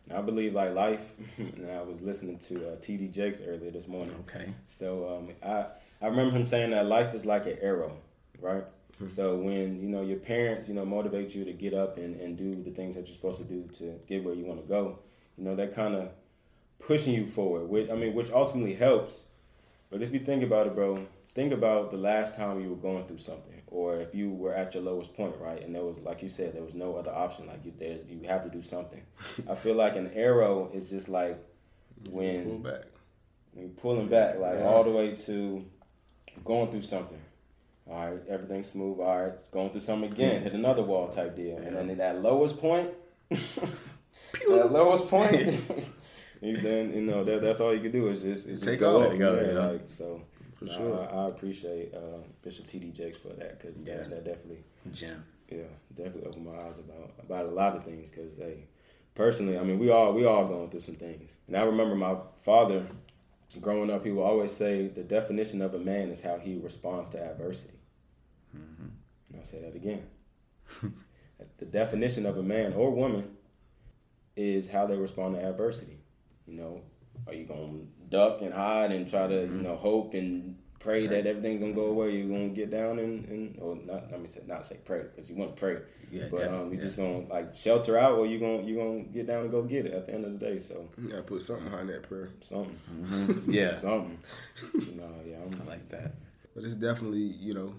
And 0.08 0.18
I 0.18 0.20
believe 0.22 0.54
like 0.54 0.74
life. 0.74 1.00
and 1.38 1.68
I 1.70 1.82
was 1.82 2.00
listening 2.02 2.38
to 2.40 2.72
uh, 2.72 2.76
TD 2.76 3.10
Jakes 3.12 3.40
earlier 3.44 3.70
this 3.72 3.88
morning. 3.88 4.14
Okay. 4.28 4.52
So 4.68 5.16
um, 5.16 5.28
I 5.42 5.66
I 6.02 6.06
remember 6.08 6.36
him 6.36 6.44
saying 6.44 6.70
that 6.70 6.86
life 6.86 7.14
is 7.14 7.24
like 7.24 7.46
an 7.46 7.56
arrow, 7.60 7.96
right? 8.40 8.64
Mm-hmm. 9.02 9.08
So 9.14 9.36
when 9.36 9.80
you 9.80 9.88
know 9.88 10.02
your 10.02 10.18
parents, 10.18 10.68
you 10.68 10.74
know, 10.74 10.84
motivate 10.84 11.34
you 11.34 11.44
to 11.44 11.52
get 11.52 11.72
up 11.74 11.96
and, 11.96 12.20
and 12.20 12.36
do 12.36 12.62
the 12.62 12.70
things 12.70 12.94
that 12.94 13.06
you're 13.06 13.14
supposed 13.16 13.38
to 13.38 13.44
do 13.44 13.68
to 13.78 13.98
get 14.06 14.22
where 14.24 14.34
you 14.34 14.44
want 14.44 14.60
to 14.60 14.66
go, 14.68 14.98
you 15.38 15.44
know, 15.44 15.56
that 15.56 15.74
kind 15.74 15.94
of 15.94 16.10
pushing 16.78 17.14
you 17.14 17.26
forward. 17.26 17.68
Which 17.68 17.88
I 17.90 17.94
mean, 17.94 18.14
which 18.14 18.30
ultimately 18.30 18.74
helps. 18.74 19.24
But 19.90 20.02
if 20.02 20.12
you 20.12 20.20
think 20.20 20.42
about 20.42 20.66
it, 20.66 20.74
bro, 20.74 21.06
think 21.34 21.52
about 21.52 21.90
the 21.90 21.96
last 21.96 22.34
time 22.36 22.60
you 22.60 22.68
were 22.70 22.76
going 22.76 23.06
through 23.06 23.18
something, 23.18 23.62
or 23.68 23.96
if 24.00 24.14
you 24.14 24.30
were 24.30 24.54
at 24.54 24.74
your 24.74 24.82
lowest 24.84 25.14
point, 25.14 25.34
right? 25.40 25.62
And 25.64 25.74
there 25.74 25.82
was, 25.82 25.98
like 26.00 26.22
you 26.22 26.28
said, 26.28 26.52
there 26.54 26.62
was 26.62 26.74
no 26.74 26.94
other 26.96 27.10
option. 27.10 27.46
Like 27.46 27.64
you, 27.64 27.72
there's, 27.78 28.04
you 28.06 28.20
have 28.28 28.44
to 28.44 28.50
do 28.50 28.62
something. 28.62 29.02
I 29.50 29.54
feel 29.54 29.74
like 29.74 29.96
an 29.96 30.10
arrow 30.14 30.70
is 30.74 30.90
just 30.90 31.08
like 31.08 31.42
when 32.10 32.44
Pull 32.44 32.58
back. 32.58 32.82
when 33.52 33.64
you're 33.66 33.74
pulling 33.76 34.08
back, 34.08 34.38
like 34.38 34.58
Yeah. 34.58 34.66
all 34.66 34.84
the 34.84 34.90
way 34.90 35.16
to 35.16 35.64
going 36.44 36.70
through 36.70 36.82
something. 36.82 37.18
All 37.88 38.10
right, 38.10 38.20
everything's 38.28 38.70
smooth. 38.70 39.00
All 39.00 39.22
right, 39.22 39.32
it's 39.32 39.48
going 39.48 39.70
through 39.70 39.80
something 39.80 40.12
again. 40.12 40.42
Hit 40.42 40.52
another 40.52 40.82
wall 40.82 41.08
type 41.08 41.36
deal, 41.36 41.56
and 41.58 41.76
then 41.76 41.90
at 41.90 41.98
that 41.98 42.22
lowest 42.22 42.60
point, 42.60 42.90
that 43.30 44.72
lowest 44.72 45.08
point, 45.08 45.60
then 46.42 46.92
you 46.94 47.02
know 47.02 47.24
that 47.24 47.42
that's 47.42 47.60
all 47.60 47.74
you 47.74 47.80
can 47.80 47.92
do 47.92 48.08
is 48.08 48.22
just, 48.22 48.46
is 48.46 48.58
just 48.60 48.64
Take 48.64 48.80
go 48.80 49.04
off. 49.06 49.18
Yeah, 49.18 49.28
like 49.28 49.82
so. 49.86 50.22
For 50.60 50.68
sure. 50.68 51.08
I, 51.10 51.24
I 51.24 51.28
appreciate 51.28 51.94
uh, 51.94 52.18
Bishop 52.42 52.66
T.D. 52.66 52.90
Jakes 52.90 53.16
for 53.16 53.28
that 53.28 53.58
because 53.58 53.82
Yeah. 53.82 53.96
that, 53.96 54.10
that 54.10 54.24
definitely 54.26 54.62
Jim. 54.92 55.24
yeah, 55.50 55.62
definitely 55.96 56.26
opened 56.26 56.44
my 56.44 56.52
eyes 56.52 56.78
about 56.78 57.12
about 57.18 57.46
a 57.46 57.50
lot 57.50 57.76
of 57.76 57.84
things. 57.84 58.10
Because 58.10 58.36
hey, 58.36 58.64
personally, 59.14 59.58
I 59.58 59.62
mean, 59.62 59.78
we 59.78 59.88
all 59.88 60.12
we 60.12 60.26
all 60.26 60.44
going 60.46 60.68
through 60.68 60.80
some 60.80 60.96
things. 60.96 61.36
And 61.46 61.56
I 61.56 61.62
remember 61.62 61.94
my 61.94 62.16
father, 62.42 62.86
growing 63.58 63.90
up, 63.90 64.04
he 64.04 64.12
would 64.12 64.22
always 64.22 64.52
say 64.52 64.86
the 64.86 65.02
definition 65.02 65.60
of 65.60 65.74
a 65.74 65.78
man 65.78 66.10
is 66.10 66.20
how 66.20 66.38
he 66.38 66.56
responds 66.56 67.08
to 67.10 67.18
adversity. 67.22 67.78
Mm-hmm. 68.56 68.88
And 69.28 69.36
I'll 69.36 69.44
say 69.44 69.60
that 69.60 69.74
again. 69.74 70.06
the 71.58 71.64
definition 71.64 72.26
of 72.26 72.36
a 72.36 72.42
man 72.42 72.72
or 72.74 72.90
woman 72.90 73.36
is 74.36 74.68
how 74.68 74.86
they 74.86 74.96
respond 74.96 75.34
to 75.34 75.44
adversity. 75.44 75.98
You 76.46 76.54
know, 76.54 76.80
are 77.26 77.34
you 77.34 77.44
gonna 77.44 77.80
duck 78.08 78.40
and 78.40 78.52
hide 78.52 78.92
and 78.92 79.08
try 79.08 79.26
to 79.26 79.34
you 79.34 79.46
mm-hmm. 79.46 79.62
know 79.62 79.76
hope 79.76 80.14
and 80.14 80.56
pray 80.80 81.06
that 81.06 81.26
everything's 81.26 81.60
gonna 81.60 81.72
go 81.72 81.86
away? 81.86 82.10
You're 82.16 82.28
gonna 82.28 82.48
get 82.48 82.70
down 82.70 82.98
and, 82.98 83.24
and 83.28 83.58
or 83.60 83.76
not. 83.76 84.10
Let 84.10 84.20
me 84.20 84.28
say 84.28 84.40
not 84.46 84.66
say 84.66 84.78
pray 84.84 85.02
because 85.14 85.30
you 85.30 85.36
want 85.36 85.54
to 85.54 85.60
pray, 85.60 85.76
Yeah, 86.10 86.24
but 86.30 86.48
um, 86.48 86.72
you're 86.72 86.80
yeah. 86.80 86.84
just 86.86 86.96
gonna 86.96 87.20
like 87.28 87.54
shelter 87.54 87.96
out 87.98 88.18
or 88.18 88.26
you 88.26 88.38
gonna 88.40 88.62
you 88.62 88.76
gonna 88.76 89.00
get 89.04 89.26
down 89.28 89.42
and 89.42 89.50
go 89.50 89.62
get 89.62 89.86
it 89.86 89.92
at 89.94 90.06
the 90.06 90.14
end 90.14 90.24
of 90.24 90.32
the 90.32 90.38
day. 90.44 90.58
So 90.58 90.88
You 91.00 91.08
gotta 91.10 91.22
put 91.22 91.42
something 91.42 91.64
behind 91.66 91.88
that 91.90 92.02
prayer. 92.02 92.30
something, 92.40 92.76
Mhm. 92.90 93.44
Yeah. 93.52 93.80
something. 93.80 94.18
no, 94.96 95.08
yeah, 95.26 95.36
I'm 95.44 95.60
I 95.62 95.70
like 95.70 95.88
that. 95.90 96.14
But 96.54 96.64
it's 96.64 96.74
definitely, 96.76 97.20
you 97.20 97.54
know, 97.54 97.74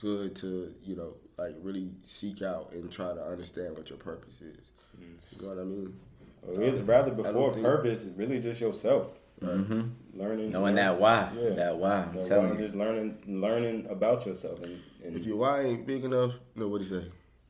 good 0.00 0.36
to, 0.36 0.74
you 0.84 0.96
know, 0.96 1.14
like 1.38 1.54
really 1.62 1.90
seek 2.04 2.42
out 2.42 2.72
and 2.72 2.90
try 2.92 3.14
to 3.14 3.22
understand 3.24 3.76
what 3.76 3.88
your 3.88 3.98
purpose 3.98 4.40
is. 4.42 4.56
You 5.00 5.42
know 5.42 5.48
what 5.54 5.58
I 5.58 5.64
mean? 5.64 5.98
or 6.46 6.54
really, 6.58 6.82
rather 6.82 7.10
don't 7.12 7.22
before 7.22 7.52
think- 7.54 7.64
purpose, 7.64 8.06
really 8.16 8.40
just 8.40 8.60
yourself. 8.60 9.16
Hmm 9.42 9.82
Learning, 10.14 10.50
Knowing 10.52 10.74
that 10.74 11.00
why. 11.00 11.32
Yeah. 11.40 11.50
That 11.50 11.76
why. 11.78 12.02
I'm 12.02 12.14
That 12.16 12.26
telling 12.28 12.50
why, 12.50 12.56
you. 12.56 12.62
just 12.62 12.74
learning, 12.74 13.16
learning 13.26 13.86
about 13.88 14.26
yourself, 14.26 14.60
and, 14.62 14.78
and 15.02 15.16
If 15.16 15.24
your 15.24 15.36
why 15.38 15.62
ain't 15.62 15.86
big 15.86 16.04
enough, 16.04 16.32
no, 16.54 16.68
what 16.68 16.82
he 16.82 16.86
say? 16.86 17.04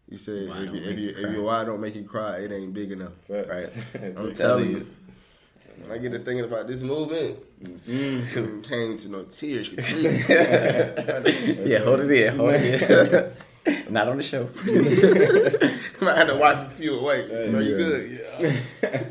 He 0.08 0.16
said, 0.16 0.49
Why 0.49 0.58
if, 0.61 0.66
don't 0.66 0.75
you- 0.76 0.82
if, 0.82 0.99
you, 0.99 1.04
you 1.08 1.11
if 1.11 1.32
your 1.32 1.42
why 1.42 1.64
don't 1.64 1.80
make 1.80 1.94
you 1.96 2.04
cry, 2.04 2.38
it 2.38 2.52
ain't 2.52 2.72
big 2.72 2.92
enough. 2.92 3.12
Facts. 3.26 3.49
Right. 3.49 3.68
I'm 4.04 4.14
telling 4.14 4.34
telling 4.34 4.70
you. 4.70 4.76
you. 4.78 4.87
When 5.82 5.90
I 5.90 5.99
get 5.99 6.12
to 6.12 6.18
thinking 6.20 6.44
about 6.44 6.66
this 6.68 6.82
movement, 6.82 7.38
Mm. 7.62 8.62
came 8.68 8.96
to 8.99 9.08
no 9.08 9.22
tears 9.25 9.68
completely. 9.70 10.18
yeah, 11.70 11.78
hold 11.80 12.00
it 12.00 12.11
in. 12.11 12.37
Hold 12.37 12.54
it 12.54 13.34
in. 13.66 13.92
Not 13.92 14.08
on 14.08 14.16
the 14.18 14.22
show. 14.22 14.49
I 16.02 16.16
had 16.18 16.25
to 16.28 16.37
wipe 16.37 16.58
a 16.66 16.70
few 16.70 16.99
away. 16.99 17.28
Hey, 17.28 17.50
Bro, 17.50 17.61
you 17.61 17.70
yeah. 17.70 17.76
good? 17.78 18.61
Yeah. 18.82 19.02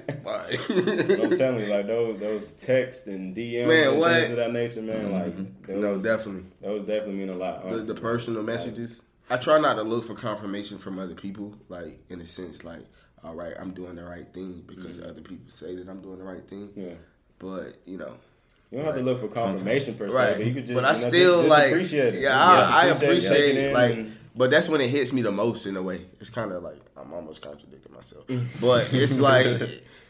Bye. 0.51 1.23
I'm 1.23 1.37
telling 1.37 1.59
you, 1.59 1.65
like 1.67 1.87
those 1.87 2.19
those 2.19 2.51
texts 2.53 3.07
and 3.07 3.35
DMs 3.35 3.67
Man, 3.67 3.87
and 3.89 3.99
what? 3.99 4.13
things 4.13 4.29
of 4.31 4.35
that 4.37 4.53
nature, 4.53 4.81
man. 4.81 5.05
Mm-hmm. 5.05 5.13
Like 5.13 5.67
those, 5.67 5.81
no, 5.81 6.01
definitely. 6.01 6.43
those 6.61 6.81
definitely 6.81 7.15
mean 7.15 7.29
a 7.29 7.33
lot. 7.37 7.69
the, 7.69 7.77
the 7.77 7.95
personal 7.95 8.43
messages. 8.43 9.03
I 9.29 9.37
try 9.37 9.59
not 9.59 9.75
to 9.75 9.83
look 9.83 10.05
for 10.05 10.15
confirmation 10.15 10.77
from 10.77 10.99
other 10.99 11.15
people, 11.15 11.55
like 11.69 12.03
in 12.09 12.19
a 12.19 12.25
sense, 12.25 12.65
like, 12.65 12.85
all 13.23 13.33
right, 13.33 13.53
I'm 13.57 13.71
doing 13.71 13.95
the 13.95 14.03
right 14.03 14.27
thing 14.33 14.63
because 14.67 14.97
mm-hmm. 14.99 15.09
other 15.09 15.21
people 15.21 15.49
say 15.49 15.75
that 15.75 15.87
I'm 15.87 16.01
doing 16.01 16.19
the 16.19 16.25
right 16.25 16.45
thing. 16.47 16.69
Yeah. 16.75 16.93
But 17.39 17.77
you 17.85 17.97
know, 17.97 18.15
You 18.71 18.79
don't 18.79 18.87
have 18.87 18.95
to 18.95 19.01
look 19.01 19.21
for 19.21 19.29
confirmation 19.29 19.95
per 19.95 20.09
se, 20.09 20.15
right? 20.15 20.37
but 20.37 20.45
you 20.45 20.53
could 20.53 20.67
just. 20.67 20.73
but 20.75 20.85
I 20.85 20.93
you 20.95 21.01
know, 21.01 21.07
still 21.07 21.37
just 21.37 21.49
like, 21.49 21.71
appreciate 21.71 22.15
it. 22.15 22.21
yeah, 22.21 22.37
I, 22.37 22.83
I 22.83 22.85
appreciate 22.87 23.01
it, 23.01 23.07
appreciate 23.07 23.57
it 23.57 23.57
it. 23.57 23.73
Like, 23.73 23.93
and- 23.93 24.17
but 24.35 24.51
that's 24.51 24.67
when 24.69 24.81
it 24.81 24.89
hits 24.89 25.11
me 25.13 25.21
the 25.21 25.31
most 25.31 25.65
in 25.65 25.75
a 25.77 25.81
way. 25.81 26.05
It's 26.19 26.29
kind 26.29 26.51
of 26.51 26.63
like 26.63 26.79
I'm 26.97 27.13
almost 27.13 27.41
contradicting 27.41 27.93
myself, 27.93 28.25
but 28.59 28.93
it's 28.93 29.19
like 29.29 29.61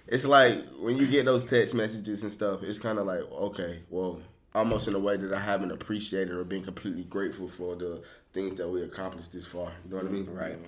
it's 0.07 0.25
like 0.25 0.65
when 0.79 0.97
you 0.97 1.07
get 1.07 1.25
those 1.25 1.45
text 1.45 1.73
messages 1.73 2.23
and 2.23 2.31
stuff. 2.31 2.63
It's 2.63 2.79
kind 2.79 2.99
of 2.99 3.05
like 3.05 3.21
okay, 3.31 3.79
well, 3.89 4.19
almost 4.53 4.87
in 4.87 4.95
a 4.95 4.99
way 4.99 5.17
that 5.17 5.33
I 5.33 5.39
haven't 5.39 5.71
appreciated 5.71 6.31
or 6.31 6.43
been 6.43 6.63
completely 6.63 7.03
grateful 7.03 7.47
for 7.49 7.75
the 7.75 8.01
things 8.33 8.55
that 8.55 8.67
we 8.67 8.83
accomplished 8.83 9.31
this 9.31 9.45
far. 9.45 9.71
You 9.85 9.91
know 9.91 9.97
what 9.97 10.05
I 10.05 10.09
mean? 10.09 10.29
Right. 10.29 10.59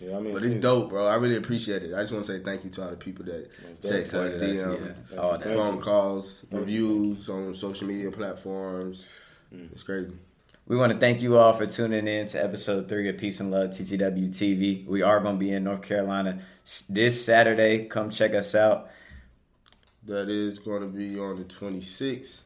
Yeah, 0.00 0.16
I 0.16 0.20
mean, 0.20 0.32
But 0.32 0.44
it's 0.44 0.54
dope, 0.54 0.90
bro. 0.90 1.08
I 1.08 1.16
really 1.16 1.34
appreciate 1.36 1.82
it. 1.82 1.92
I 1.92 2.02
just 2.02 2.12
want 2.12 2.24
to 2.24 2.32
say 2.32 2.42
thank 2.44 2.62
you 2.62 2.70
to 2.70 2.84
all 2.84 2.90
the 2.90 2.96
people 2.96 3.24
that 3.24 3.50
text 3.82 4.14
us, 4.14 4.32
DM, 4.34 4.94
yeah. 5.10 5.18
All 5.18 5.40
phone 5.40 5.80
calls, 5.80 6.46
reviews 6.52 7.28
on 7.28 7.52
social 7.52 7.88
media 7.88 8.10
platforms. 8.12 9.06
It's 9.50 9.82
crazy. 9.82 10.12
We 10.68 10.76
want 10.76 10.92
to 10.92 10.98
thank 10.98 11.22
you 11.22 11.38
all 11.38 11.54
for 11.54 11.64
tuning 11.66 12.06
in 12.06 12.26
to 12.26 12.44
episode 12.44 12.90
three 12.90 13.08
of 13.08 13.16
Peace 13.16 13.40
and 13.40 13.50
Love 13.50 13.70
TTW 13.70 14.28
TV. 14.28 14.86
We 14.86 15.00
are 15.00 15.18
going 15.18 15.36
to 15.36 15.38
be 15.38 15.50
in 15.50 15.64
North 15.64 15.80
Carolina 15.80 16.40
this 16.90 17.24
Saturday. 17.24 17.86
Come 17.86 18.10
check 18.10 18.34
us 18.34 18.54
out. 18.54 18.90
That 20.04 20.28
is 20.28 20.58
going 20.58 20.82
to 20.82 20.88
be 20.88 21.18
on 21.18 21.36
the 21.38 21.44
26th, 21.44 22.42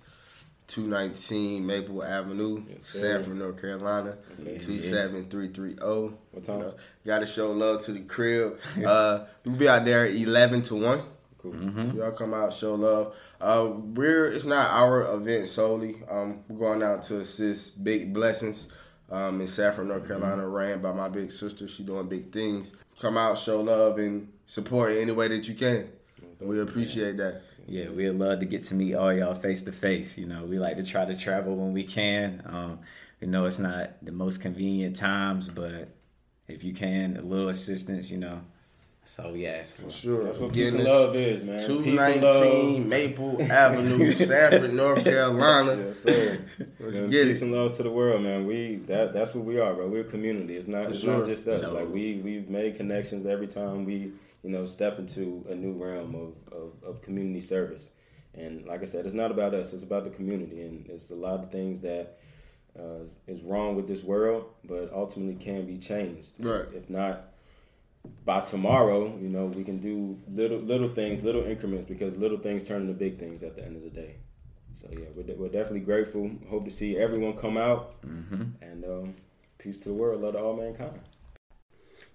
219 0.68 1.66
Maple 1.66 2.04
Avenue, 2.04 2.62
Yes. 2.68 2.86
Sanford, 2.86 3.38
North 3.38 3.60
Carolina, 3.60 4.16
Okay. 4.40 4.58
27330. 4.58 6.16
What 6.30 6.44
time? 6.44 6.58
You 6.58 6.64
know, 6.66 6.74
Got 7.04 7.18
to 7.20 7.26
show 7.26 7.50
love 7.50 7.84
to 7.86 7.92
the 7.92 8.00
crib. 8.02 8.58
uh, 8.86 9.24
we'll 9.44 9.56
be 9.56 9.68
out 9.68 9.84
there 9.84 10.06
11 10.06 10.62
to 10.62 10.76
1. 10.76 11.02
Cool. 11.42 11.52
So 11.52 11.96
y'all 11.96 12.12
come 12.12 12.34
out, 12.34 12.52
show 12.52 12.76
love. 12.76 13.14
Uh, 13.40 13.72
we're 13.74 14.30
it's 14.30 14.44
not 14.44 14.70
our 14.70 15.02
event 15.14 15.48
solely. 15.48 15.96
Um, 16.08 16.44
we're 16.48 16.58
going 16.58 16.82
out 16.84 17.02
to 17.04 17.18
assist 17.18 17.82
Big 17.82 18.14
Blessings 18.14 18.68
um, 19.10 19.40
in 19.40 19.48
Sanford, 19.48 19.88
North 19.88 20.06
Carolina, 20.06 20.46
ran 20.46 20.80
by 20.80 20.92
my 20.92 21.08
big 21.08 21.32
sister. 21.32 21.66
She 21.66 21.82
doing 21.82 22.08
big 22.08 22.32
things. 22.32 22.72
Come 23.00 23.18
out, 23.18 23.38
show 23.38 23.60
love, 23.60 23.98
and 23.98 24.32
support 24.46 24.92
in 24.92 25.02
any 25.02 25.12
way 25.12 25.28
that 25.28 25.48
you 25.48 25.54
can. 25.54 25.88
We 26.40 26.60
appreciate 26.60 27.16
that. 27.16 27.42
Yeah, 27.66 27.88
we'd 27.90 28.10
love 28.10 28.40
to 28.40 28.46
get 28.46 28.64
to 28.64 28.74
meet 28.74 28.94
all 28.94 29.12
y'all 29.12 29.34
face 29.34 29.62
to 29.62 29.72
face. 29.72 30.16
You 30.16 30.26
know, 30.26 30.44
we 30.44 30.58
like 30.58 30.76
to 30.76 30.84
try 30.84 31.04
to 31.04 31.16
travel 31.16 31.56
when 31.56 31.72
we 31.72 31.84
can. 31.84 32.42
Um, 32.46 32.78
we 33.20 33.26
know 33.26 33.46
it's 33.46 33.58
not 33.58 33.90
the 34.02 34.12
most 34.12 34.40
convenient 34.40 34.96
times, 34.96 35.48
but 35.48 35.88
if 36.48 36.64
you 36.64 36.72
can, 36.74 37.16
a 37.16 37.22
little 37.22 37.48
assistance, 37.48 38.10
you 38.10 38.18
know, 38.18 38.40
that's 39.02 39.18
all 39.18 39.32
we 39.32 39.44
for. 39.44 39.82
For 39.82 39.90
sure. 39.90 40.24
That's 40.24 40.38
what 40.38 40.52
peace 40.52 40.72
and 40.72 40.84
love 40.84 41.16
is, 41.16 41.42
man. 41.42 41.58
Peace 41.58 41.68
and 41.68 41.96
love. 41.96 42.42
219 42.44 42.88
Maple 42.88 43.42
Avenue, 43.42 44.12
Sanford, 44.14 44.72
North 44.72 45.04
Carolina. 45.04 45.86
Yes, 45.88 46.00
sir. 46.00 46.38
Let's 46.80 46.96
Yeah, 46.96 47.02
get 47.08 47.26
peace 47.26 47.36
it. 47.36 47.42
and 47.42 47.52
love 47.52 47.76
to 47.76 47.82
the 47.82 47.90
world, 47.90 48.22
man. 48.22 48.46
We 48.46 48.76
that 48.86 49.12
that's 49.12 49.34
what 49.34 49.44
we 49.44 49.58
are, 49.58 49.74
bro. 49.74 49.88
We're 49.88 50.02
a 50.02 50.04
community. 50.04 50.56
It's 50.56 50.68
not 50.68 50.84
For 50.84 50.90
it's 50.90 51.00
sure. 51.00 51.18
not 51.18 51.26
just 51.26 51.46
us. 51.48 51.62
No. 51.62 51.72
Like 51.74 51.88
we 51.88 52.20
we've 52.24 52.48
made 52.48 52.76
connections 52.76 53.26
every 53.26 53.48
time 53.48 53.84
we 53.84 54.12
you 54.42 54.50
know 54.50 54.64
step 54.66 54.98
into 54.98 55.44
a 55.50 55.54
new 55.54 55.72
realm 55.72 56.14
of, 56.14 56.52
of 56.52 56.72
of 56.84 57.02
community 57.02 57.40
service. 57.40 57.90
And 58.34 58.64
like 58.66 58.80
I 58.82 58.86
said, 58.86 59.04
it's 59.04 59.14
not 59.14 59.30
about 59.30 59.52
us. 59.52 59.72
It's 59.74 59.82
about 59.82 60.04
the 60.04 60.10
community, 60.10 60.62
and 60.62 60.86
it's 60.88 61.10
a 61.10 61.14
lot 61.14 61.40
of 61.42 61.50
things 61.50 61.80
that 61.80 62.18
uh, 62.78 63.04
is 63.26 63.42
wrong 63.42 63.76
with 63.76 63.86
this 63.86 64.02
world, 64.02 64.46
but 64.64 64.90
ultimately 64.94 65.34
can 65.34 65.66
be 65.66 65.76
changed. 65.76 66.36
Right. 66.38 66.64
If 66.74 66.88
not 66.88 67.31
by 68.24 68.40
tomorrow, 68.40 69.16
you 69.20 69.28
know, 69.28 69.46
we 69.46 69.64
can 69.64 69.78
do 69.78 70.18
little 70.28 70.58
little 70.58 70.88
things, 70.88 71.22
little 71.22 71.44
increments, 71.44 71.86
because 71.88 72.16
little 72.16 72.38
things 72.38 72.64
turn 72.64 72.82
into 72.82 72.94
big 72.94 73.18
things 73.18 73.42
at 73.42 73.56
the 73.56 73.64
end 73.64 73.76
of 73.76 73.82
the 73.82 73.90
day. 73.90 74.16
So 74.80 74.88
yeah, 74.90 75.06
we're, 75.14 75.22
de- 75.22 75.34
we're 75.34 75.48
definitely 75.48 75.80
grateful. 75.80 76.30
Hope 76.48 76.64
to 76.64 76.70
see 76.70 76.96
everyone 76.96 77.36
come 77.36 77.56
out, 77.56 77.96
and 78.60 78.84
um, 78.84 79.14
peace 79.58 79.80
to 79.80 79.90
the 79.90 79.94
world, 79.94 80.22
love 80.22 80.34
to 80.34 80.40
all 80.40 80.56
mankind. 80.56 81.00